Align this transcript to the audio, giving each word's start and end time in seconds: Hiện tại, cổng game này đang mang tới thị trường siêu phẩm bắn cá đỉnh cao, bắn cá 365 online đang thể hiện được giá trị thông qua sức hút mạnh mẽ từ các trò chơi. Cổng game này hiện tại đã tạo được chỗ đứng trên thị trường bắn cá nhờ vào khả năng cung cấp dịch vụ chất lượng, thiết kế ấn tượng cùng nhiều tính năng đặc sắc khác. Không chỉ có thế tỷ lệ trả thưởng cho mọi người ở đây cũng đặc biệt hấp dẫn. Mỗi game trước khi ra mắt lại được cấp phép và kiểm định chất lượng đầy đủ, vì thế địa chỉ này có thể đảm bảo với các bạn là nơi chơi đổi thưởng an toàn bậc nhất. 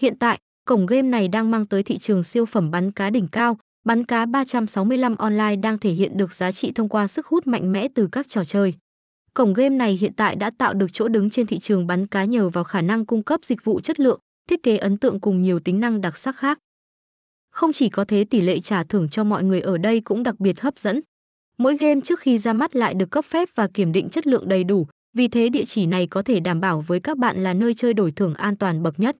Hiện 0.00 0.18
tại, 0.18 0.38
cổng 0.64 0.86
game 0.86 1.08
này 1.08 1.28
đang 1.28 1.50
mang 1.50 1.66
tới 1.66 1.82
thị 1.82 1.98
trường 1.98 2.24
siêu 2.24 2.46
phẩm 2.46 2.70
bắn 2.70 2.90
cá 2.90 3.10
đỉnh 3.10 3.28
cao, 3.28 3.58
bắn 3.84 4.04
cá 4.04 4.26
365 4.26 5.16
online 5.16 5.56
đang 5.56 5.78
thể 5.78 5.90
hiện 5.90 6.16
được 6.16 6.34
giá 6.34 6.52
trị 6.52 6.72
thông 6.74 6.88
qua 6.88 7.06
sức 7.06 7.26
hút 7.26 7.46
mạnh 7.46 7.72
mẽ 7.72 7.88
từ 7.94 8.08
các 8.12 8.28
trò 8.28 8.44
chơi. 8.44 8.74
Cổng 9.34 9.54
game 9.54 9.76
này 9.76 9.98
hiện 10.00 10.12
tại 10.16 10.36
đã 10.36 10.50
tạo 10.58 10.74
được 10.74 10.92
chỗ 10.92 11.08
đứng 11.08 11.30
trên 11.30 11.46
thị 11.46 11.58
trường 11.58 11.86
bắn 11.86 12.06
cá 12.06 12.24
nhờ 12.24 12.48
vào 12.48 12.64
khả 12.64 12.80
năng 12.80 13.06
cung 13.06 13.22
cấp 13.22 13.40
dịch 13.44 13.64
vụ 13.64 13.80
chất 13.80 14.00
lượng, 14.00 14.20
thiết 14.48 14.62
kế 14.62 14.76
ấn 14.76 14.96
tượng 14.96 15.20
cùng 15.20 15.42
nhiều 15.42 15.60
tính 15.60 15.80
năng 15.80 16.00
đặc 16.00 16.18
sắc 16.18 16.36
khác. 16.36 16.58
Không 17.50 17.72
chỉ 17.72 17.88
có 17.88 18.04
thế 18.04 18.24
tỷ 18.24 18.40
lệ 18.40 18.60
trả 18.60 18.84
thưởng 18.84 19.08
cho 19.08 19.24
mọi 19.24 19.44
người 19.44 19.60
ở 19.60 19.78
đây 19.78 20.00
cũng 20.00 20.22
đặc 20.22 20.40
biệt 20.40 20.60
hấp 20.60 20.78
dẫn. 20.78 21.00
Mỗi 21.58 21.76
game 21.76 22.00
trước 22.00 22.20
khi 22.20 22.38
ra 22.38 22.52
mắt 22.52 22.76
lại 22.76 22.94
được 22.94 23.10
cấp 23.10 23.24
phép 23.24 23.48
và 23.54 23.68
kiểm 23.74 23.92
định 23.92 24.08
chất 24.08 24.26
lượng 24.26 24.48
đầy 24.48 24.64
đủ, 24.64 24.86
vì 25.16 25.28
thế 25.28 25.48
địa 25.48 25.64
chỉ 25.64 25.86
này 25.86 26.06
có 26.06 26.22
thể 26.22 26.40
đảm 26.40 26.60
bảo 26.60 26.80
với 26.80 27.00
các 27.00 27.18
bạn 27.18 27.42
là 27.42 27.54
nơi 27.54 27.74
chơi 27.74 27.94
đổi 27.94 28.12
thưởng 28.12 28.34
an 28.34 28.56
toàn 28.56 28.82
bậc 28.82 29.00
nhất. 29.00 29.16